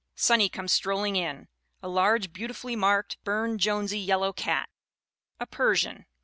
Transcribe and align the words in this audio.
Sonny 0.15 0.49
comes 0.49 0.71
strolling 0.71 1.15
in, 1.15 1.47
a 1.83 1.87
large, 1.87 2.33
beautifully 2.33 2.75
marked 2.75 3.23
Burne 3.23 3.59
Jonesy 3.59 3.99
yellow 3.99 4.33
cat," 4.33 4.67
a 5.39 5.45
Per 5.45 5.75
sian. 5.75 6.07